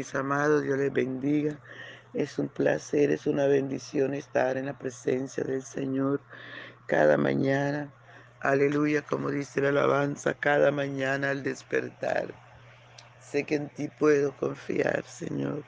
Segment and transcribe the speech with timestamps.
[0.00, 1.58] Mis amados, Dios les bendiga.
[2.14, 6.22] Es un placer, es una bendición estar en la presencia del Señor
[6.86, 7.92] cada mañana.
[8.40, 12.32] Aleluya, como dice la alabanza, cada mañana al despertar.
[13.20, 15.64] Sé que en ti puedo confiar, Señor.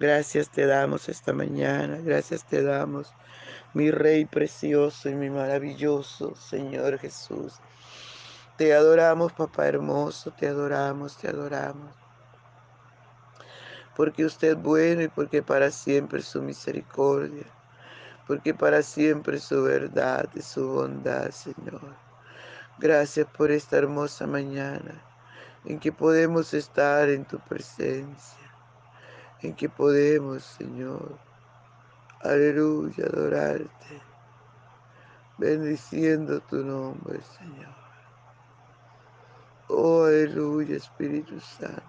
[0.00, 3.12] Gracias te damos esta mañana, gracias te damos,
[3.74, 7.60] mi Rey precioso y mi maravilloso Señor Jesús.
[8.56, 12.07] Te adoramos, papá hermoso, te adoramos, te adoramos.
[13.98, 17.46] Porque usted es bueno y porque para siempre su misericordia,
[18.28, 21.96] porque para siempre su verdad y su bondad, Señor.
[22.78, 25.02] Gracias por esta hermosa mañana
[25.64, 28.54] en que podemos estar en tu presencia,
[29.42, 31.18] en que podemos, Señor,
[32.22, 34.00] aleluya, adorarte,
[35.38, 37.74] bendiciendo tu nombre, Señor.
[39.66, 41.87] Oh, aleluya, Espíritu Santo.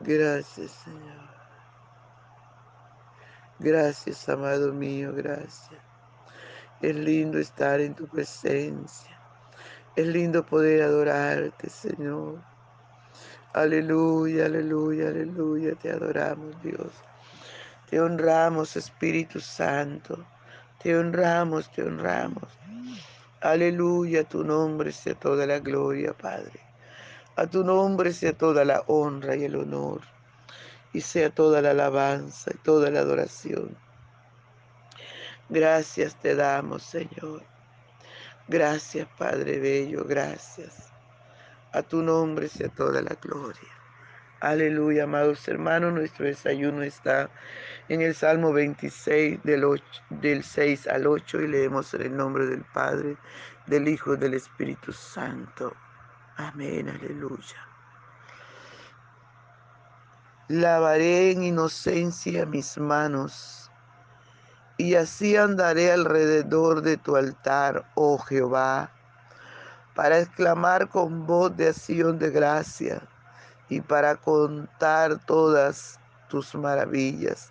[0.00, 1.36] Gracias, Señor.
[3.58, 5.80] Gracias, amado mío, gracias.
[6.82, 9.18] Es lindo estar en tu presencia.
[9.94, 12.44] Es lindo poder adorarte, Señor.
[13.54, 15.74] Aleluya, aleluya, aleluya.
[15.74, 16.92] Te adoramos, Dios.
[17.88, 20.26] Te honramos, Espíritu Santo.
[20.82, 22.58] Te honramos, te honramos.
[23.40, 26.65] Aleluya, tu nombre sea toda la gloria, Padre.
[27.38, 30.00] A tu nombre sea toda la honra y el honor.
[30.94, 33.76] Y sea toda la alabanza y toda la adoración.
[35.50, 37.42] Gracias te damos, Señor.
[38.48, 40.90] Gracias, Padre Bello, gracias.
[41.72, 43.70] A tu nombre sea toda la gloria.
[44.40, 47.28] Aleluya, amados hermanos, nuestro desayuno está
[47.90, 52.64] en el Salmo 26 del, del 6 al 8 y leemos en el nombre del
[52.64, 53.16] Padre,
[53.66, 55.74] del Hijo y del Espíritu Santo.
[56.36, 57.56] Amén, aleluya.
[60.48, 63.70] Lavaré en inocencia mis manos
[64.76, 68.90] y así andaré alrededor de tu altar, oh Jehová,
[69.94, 73.00] para exclamar con voz de acción de gracia
[73.70, 75.98] y para contar todas
[76.28, 77.50] tus maravillas.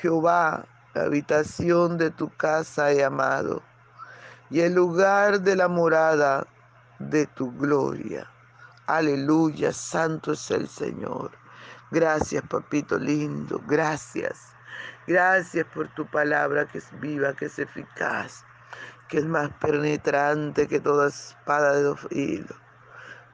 [0.00, 3.62] Jehová, la habitación de tu casa he amado,
[4.48, 6.46] y el lugar de la morada
[7.00, 8.30] de tu gloria.
[8.86, 11.32] Aleluya, santo es el Señor.
[11.90, 14.38] Gracias, papito lindo, gracias.
[15.06, 18.44] Gracias por tu palabra que es viva, que es eficaz,
[19.08, 22.56] que es más penetrante que toda espada de dos hilos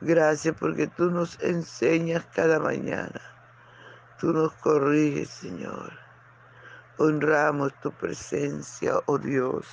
[0.02, 3.20] Gracias porque tú nos enseñas cada mañana.
[4.20, 5.92] Tú nos corriges, Señor.
[6.98, 9.66] Honramos tu presencia, oh Dios.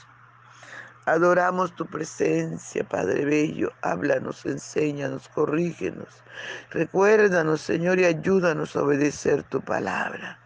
[1.05, 3.71] Adoramos tu presencia, Padre Bello.
[3.81, 6.23] Háblanos, enséñanos, corrígenos.
[6.71, 10.39] Recuérdanos, Señor, y ayúdanos a obedecer tu palabra.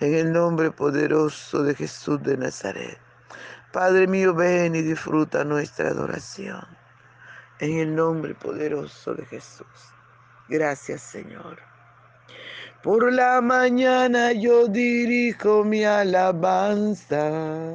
[0.00, 2.98] En el nombre poderoso de Jesús de Nazaret.
[3.72, 6.66] Padre mío, ven y disfruta nuestra adoración
[7.60, 9.66] en el nombre poderoso de Jesús.
[10.48, 11.58] Gracias Señor.
[12.82, 17.74] Por la mañana yo dirijo mi alabanza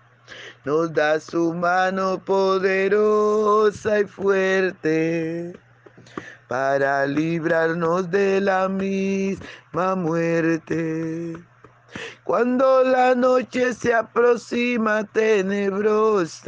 [0.63, 5.53] Nos da su mano poderosa y fuerte
[6.47, 11.35] para librarnos de la misma muerte.
[12.23, 16.39] Cuando la noche se aproxima tenebrosa,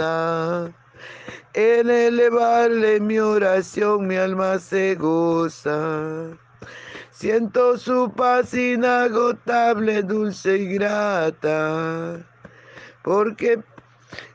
[1.54, 6.30] en elevarle mi oración mi alma se goza.
[7.10, 12.20] Siento su paz inagotable, dulce y grata.
[13.04, 13.62] Porque,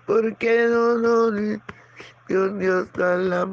[0.06, 3.48] porque no, Dios, Dios, la,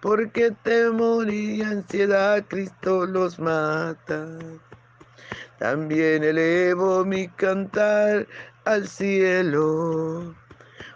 [0.00, 4.26] porque temor y ansiedad Cristo los mata.
[5.58, 8.26] También elevo mi cantar
[8.64, 10.34] al cielo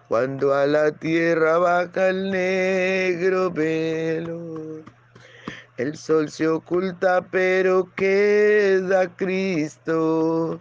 [0.09, 4.83] cuando a la tierra baja el negro velo.
[5.77, 10.61] El sol se oculta, pero queda Cristo,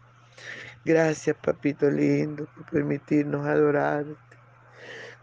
[0.83, 4.15] Gracias, Papito lindo, por permitirnos adorarte.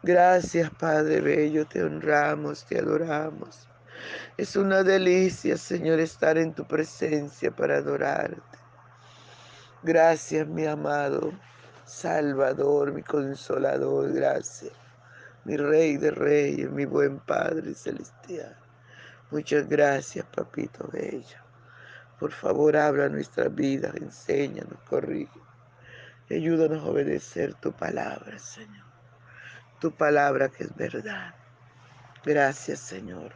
[0.02, 3.68] Gracias, Padre Bello, te honramos, te adoramos.
[4.36, 8.58] Es una delicia, Señor, estar en tu presencia para adorarte.
[9.82, 11.32] Gracias, mi amado
[11.88, 14.72] Salvador, mi consolador, gracias.
[15.44, 18.54] Mi Rey de Reyes, mi buen Padre Celestial.
[19.30, 21.38] Muchas gracias, papito bello.
[22.20, 25.47] Por favor, habla nuestra vida, enséñanos, corrige.
[26.30, 28.84] Ayúdanos a obedecer tu palabra, Señor.
[29.80, 31.34] Tu palabra que es verdad.
[32.24, 33.34] Gracias, Señor.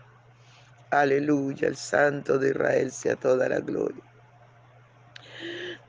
[0.91, 4.03] Aleluya, el Santo de Israel sea toda la gloria.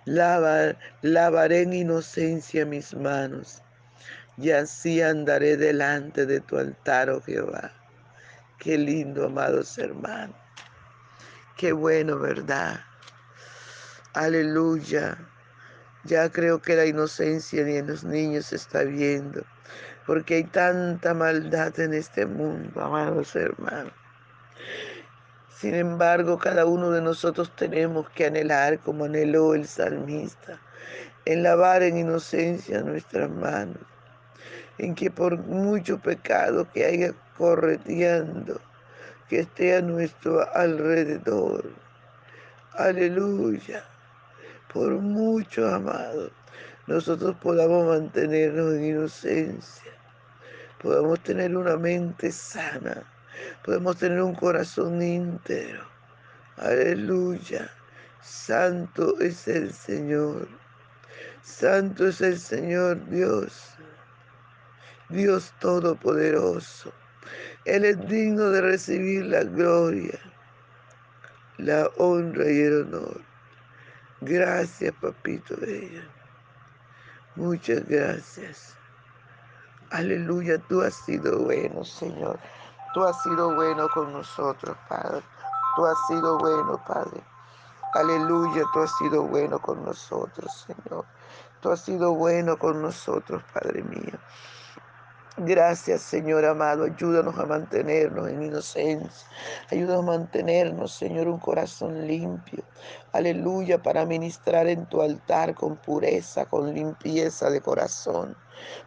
[0.05, 3.61] Lava, lavaré en inocencia mis manos,
[4.37, 7.71] y así andaré delante de tu altar, oh Jehová
[8.63, 10.37] Qué lindo, amados hermanos.
[11.57, 12.79] Qué bueno, ¿verdad?
[14.13, 15.17] Aleluya.
[16.05, 19.43] Ya creo que la inocencia ni en los niños se está viendo,
[20.05, 23.93] porque hay tanta maldad en este mundo, amados hermanos.
[25.55, 30.59] Sin embargo, cada uno de nosotros tenemos que anhelar, como anheló el salmista,
[31.23, 33.81] en lavar en inocencia nuestras manos,
[34.77, 38.59] en que por mucho pecado que haya correteando
[39.29, 41.63] que esté a nuestro alrededor.
[42.73, 43.92] Aleluya.
[44.73, 46.31] Por mucho, amado,
[46.87, 49.91] nosotros podamos mantenernos en inocencia,
[50.81, 53.03] podamos tener una mente sana,
[53.63, 55.83] podemos tener un corazón íntegro.
[56.57, 57.69] Aleluya.
[58.21, 60.47] Santo es el Señor.
[61.43, 63.75] Santo es el Señor Dios.
[65.09, 66.91] Dios Todopoderoso.
[67.65, 70.19] Él es digno de recibir la gloria,
[71.57, 73.32] la honra y el honor.
[74.25, 76.01] Gracias, papito bello.
[77.35, 78.77] Muchas gracias.
[79.91, 82.39] Aleluya, tú has sido bueno, Señor.
[82.93, 85.23] Tú has sido bueno con nosotros, Padre.
[85.75, 87.21] Tú has sido bueno, Padre.
[87.93, 91.05] Aleluya, tú has sido bueno con nosotros, Señor.
[91.59, 94.17] Tú has sido bueno con nosotros, Padre mío.
[95.37, 96.83] Gracias, Señor amado.
[96.83, 99.27] Ayúdanos a mantenernos en inocencia.
[99.71, 102.63] Ayúdanos a mantenernos, Señor, un corazón limpio.
[103.13, 108.37] Aleluya, para ministrar en tu altar con pureza, con limpieza de corazón.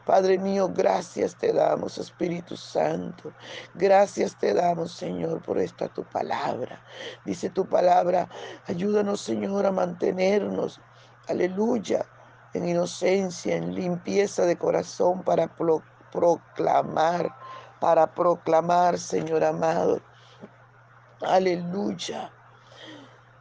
[0.05, 3.33] Padre mío, gracias te damos, Espíritu Santo.
[3.75, 6.81] Gracias te damos, Señor, por esta tu palabra.
[7.25, 8.29] Dice tu palabra,
[8.69, 10.81] ayúdanos, Señor, a mantenernos.
[11.27, 12.07] Aleluya,
[12.55, 15.96] en inocencia, en limpieza de corazón para proclamar,
[17.81, 20.01] para proclamar, Señor amado.
[21.23, 22.31] Aleluya.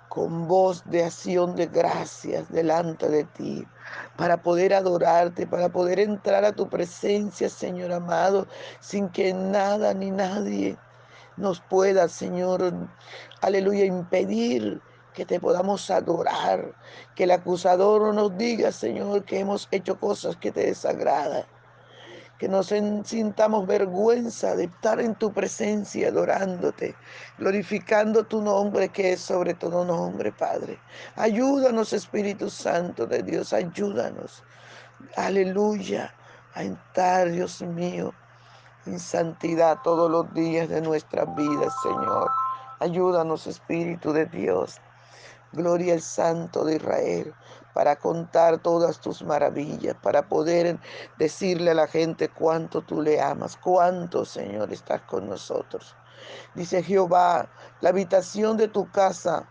[0.10, 3.68] Con voz de acción de gracias delante de ti,
[4.16, 8.48] para poder adorarte, para poder entrar a tu presencia, Señor amado,
[8.80, 10.78] sin que nada ni nadie
[11.38, 12.74] nos pueda, Señor,
[13.42, 14.82] aleluya, impedir
[15.14, 16.74] que te podamos adorar,
[17.16, 21.46] que el acusador no nos diga, Señor, que hemos hecho cosas que te desagradan,
[22.38, 26.96] que nos sintamos vergüenza de estar en tu presencia adorándote,
[27.38, 30.80] glorificando tu nombre que es sobre todo nombre, Padre.
[31.16, 34.44] Ayúdanos, Espíritu Santo de Dios, ayúdanos.
[35.16, 36.14] Aleluya,
[36.56, 38.14] a entrar, Dios mío,
[38.86, 42.30] en santidad todos los días de nuestras vidas, Señor.
[42.80, 44.82] Ayúdanos, Espíritu de Dios.
[45.56, 47.34] Gloria al Santo de Israel,
[47.74, 50.80] para contar todas tus maravillas, para poder
[51.18, 55.96] decirle a la gente cuánto tú le amas, cuánto, Señor, estás con nosotros.
[56.54, 57.50] Dice Jehová,
[57.82, 59.50] la habitación de tu casa,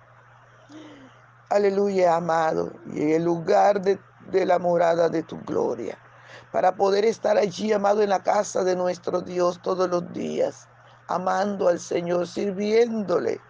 [1.50, 3.98] aleluya, amado, y el lugar de,
[4.30, 5.98] de la morada de tu gloria,
[6.52, 10.68] para poder estar allí, amado, en la casa de nuestro Dios todos los días,
[11.08, 13.40] amando al Señor, sirviéndole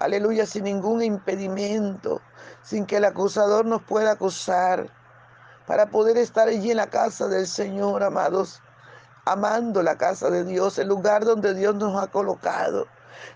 [0.00, 2.20] aleluya, sin ningún impedimento,
[2.62, 4.90] sin que el acusador nos pueda acusar,
[5.66, 8.60] para poder estar allí en la casa del Señor, amados,
[9.26, 12.88] amando la casa de Dios, el lugar donde Dios nos ha colocado,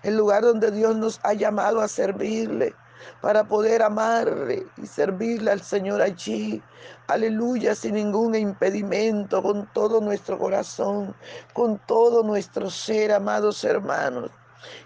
[0.03, 2.75] el lugar donde Dios nos ha llamado a servirle,
[3.21, 6.61] para poder amarle y servirle al Señor allí.
[7.07, 11.15] Aleluya, sin ningún impedimento, con todo nuestro corazón,
[11.53, 14.31] con todo nuestro ser, amados hermanos.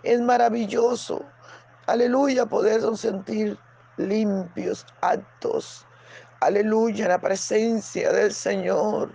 [0.04, 1.24] Es maravilloso
[1.90, 3.58] Aleluya, poder sentir
[3.98, 5.88] limpios, actos.
[6.40, 9.12] Aleluya, la presencia del Señor,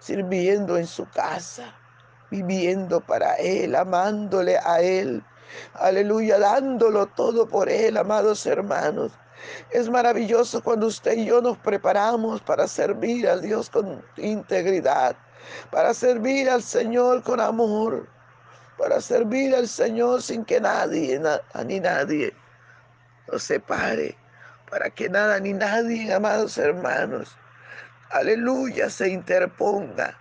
[0.00, 1.72] sirviendo en su casa,
[2.32, 5.22] viviendo para Él, amándole a Él.
[5.74, 9.12] Aleluya, dándolo todo por Él, amados hermanos.
[9.70, 15.14] Es maravilloso cuando usted y yo nos preparamos para servir a Dios con integridad,
[15.70, 18.08] para servir al Señor con amor,
[18.78, 21.20] para servir al Señor sin que nadie
[21.66, 22.34] ni nadie
[23.30, 24.16] nos separe,
[24.70, 27.36] para que nada ni nadie, amados hermanos,
[28.10, 30.18] aleluya, se interponga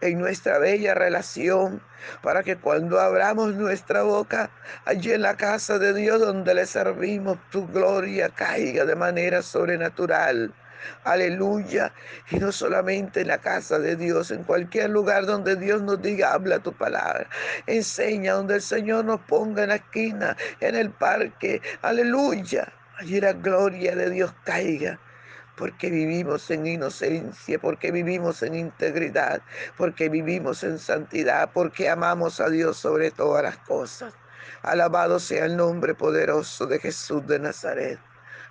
[0.00, 1.82] en nuestra bella relación,
[2.22, 4.50] para que cuando abramos nuestra boca
[4.84, 10.54] allí en la casa de Dios donde le servimos, tu gloria caiga de manera sobrenatural
[11.04, 11.92] Aleluya.
[12.30, 16.32] Y no solamente en la casa de Dios, en cualquier lugar donde Dios nos diga,
[16.32, 17.28] habla tu palabra.
[17.66, 21.60] Enseña donde el Señor nos ponga en la esquina, en el parque.
[21.82, 22.72] Aleluya.
[22.98, 24.98] Allí la gloria de Dios caiga
[25.56, 29.42] porque vivimos en inocencia, porque vivimos en integridad,
[29.76, 34.14] porque vivimos en santidad, porque amamos a Dios sobre todas las cosas.
[34.62, 37.98] Alabado sea el nombre poderoso de Jesús de Nazaret.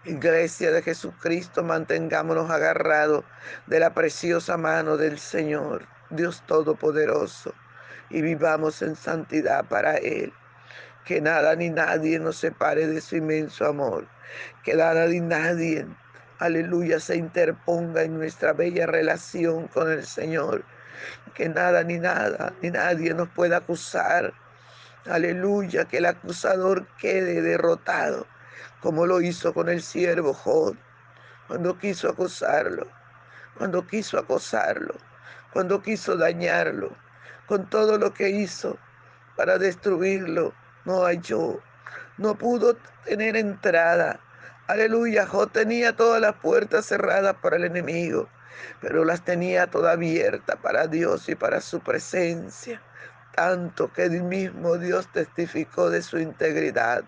[0.05, 3.25] Iglesia de Jesucristo, mantengámonos agarrados
[3.65, 7.55] de la preciosa mano del Señor, Dios Todopoderoso,
[8.12, 10.31] y vivamos en santidad para Él.
[11.05, 14.07] Que nada ni nadie nos separe de su inmenso amor.
[14.63, 15.88] Que nada ni nadie,
[16.38, 20.65] aleluya, se interponga en nuestra bella relación con el Señor.
[21.33, 24.35] Que nada ni nada ni nadie nos pueda acusar.
[25.07, 28.27] Aleluya, que el acusador quede derrotado
[28.82, 30.75] como lo hizo con el siervo Job,
[31.48, 32.88] cuando quiso acosarlo,
[33.58, 34.96] cuando quiso acosarlo,
[35.53, 36.96] cuando quiso dañarlo,
[37.48, 38.77] con todo lo que hizo
[39.36, 40.53] para destruirlo,
[40.86, 41.62] no halló,
[42.17, 44.20] no pudo tener entrada.
[44.67, 48.27] Aleluya, Job tenía todas las puertas cerradas para el enemigo,
[48.82, 52.82] pero las tenía todas abiertas para Dios y para su presencia,
[53.36, 57.03] tanto que el mismo Dios testificó de su integridad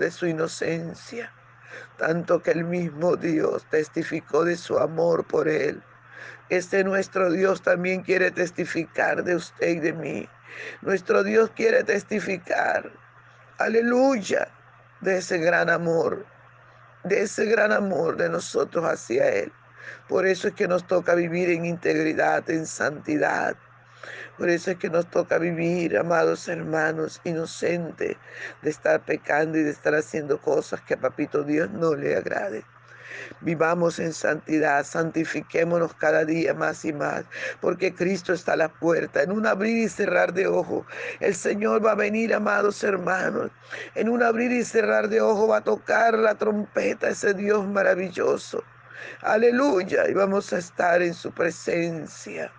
[0.00, 1.32] de su inocencia,
[1.96, 5.82] tanto que el mismo Dios testificó de su amor por él.
[6.48, 10.28] Este nuestro Dios también quiere testificar de usted y de mí.
[10.82, 12.90] Nuestro Dios quiere testificar,
[13.58, 14.48] aleluya,
[15.00, 16.26] de ese gran amor,
[17.04, 19.52] de ese gran amor de nosotros hacia Él.
[20.08, 23.56] Por eso es que nos toca vivir en integridad, en santidad,
[24.40, 28.16] por eso es que nos toca vivir, amados hermanos, inocentes
[28.62, 32.64] de estar pecando y de estar haciendo cosas que a Papito Dios no le agrade.
[33.42, 37.24] Vivamos en santidad, santifiquémonos cada día más y más,
[37.60, 39.22] porque Cristo está a la puerta.
[39.22, 40.86] En un abrir y cerrar de ojo,
[41.20, 43.50] el Señor va a venir, amados hermanos.
[43.94, 48.64] En un abrir y cerrar de ojo va a tocar la trompeta ese Dios maravilloso.
[49.20, 52.50] Aleluya, y vamos a estar en su presencia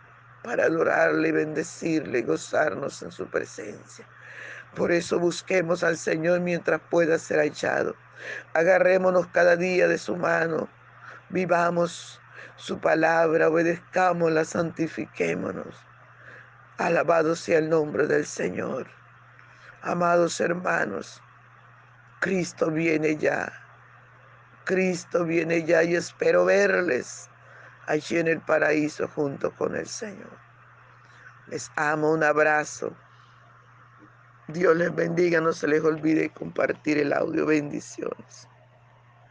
[0.43, 4.07] para adorarle, bendecirle gozarnos en su presencia.
[4.75, 7.95] Por eso busquemos al Señor mientras pueda ser hallado.
[8.53, 10.69] Agarrémonos cada día de su mano.
[11.29, 12.21] Vivamos
[12.55, 15.75] su palabra, obedezcámosla, santifiquémonos.
[16.77, 18.87] Alabado sea el nombre del Señor.
[19.81, 21.21] Amados hermanos,
[22.19, 23.51] Cristo viene ya.
[24.63, 27.30] Cristo viene ya y espero verles
[27.91, 30.37] allí en el paraíso junto con el Señor.
[31.47, 32.95] Les amo, un abrazo.
[34.47, 37.45] Dios les bendiga, no se les olvide compartir el audio.
[37.45, 38.47] Bendiciones.